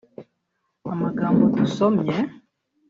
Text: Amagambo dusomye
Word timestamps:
Amagambo 0.91 1.43
dusomye 1.55 2.15